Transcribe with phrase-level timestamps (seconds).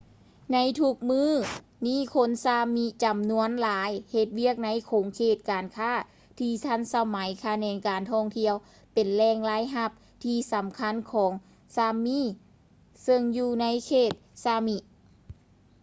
[0.53, 1.29] ໃນທຸກມື້
[1.85, 5.93] ນີ້ຄົນ ຊາມິ sámi ຈຳນວນຫຼາຍເຮັດວຽກໃນຂົງເຂດການຄ້າ
[6.39, 7.15] ທີ່ທັນສະໄໝ.
[7.43, 8.55] ຂະແໜງການທ່ອງທ່ຽວ
[8.93, 9.91] ເປັນແຫຼ່ງລາຍຮັບ
[10.23, 11.31] ທີ່ສຳຄັນຂອງ
[11.75, 14.11] ຊາບມິ sápmi,ຊຶ່ງຢູ່ໃນເຂດ
[14.43, 14.77] ຊາມິ sámi